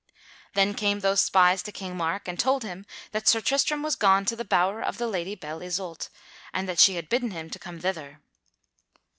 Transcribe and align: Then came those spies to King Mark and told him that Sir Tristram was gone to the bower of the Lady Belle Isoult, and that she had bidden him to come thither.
Then 0.55 0.73
came 0.73 1.01
those 1.01 1.21
spies 1.21 1.61
to 1.61 1.71
King 1.71 1.95
Mark 1.95 2.27
and 2.27 2.39
told 2.39 2.63
him 2.63 2.87
that 3.11 3.27
Sir 3.27 3.39
Tristram 3.39 3.83
was 3.83 3.95
gone 3.95 4.25
to 4.25 4.35
the 4.35 4.43
bower 4.43 4.81
of 4.81 4.97
the 4.97 5.05
Lady 5.05 5.35
Belle 5.35 5.61
Isoult, 5.61 6.09
and 6.51 6.67
that 6.67 6.79
she 6.79 6.95
had 6.95 7.07
bidden 7.07 7.29
him 7.29 7.51
to 7.51 7.59
come 7.59 7.79
thither. 7.79 8.19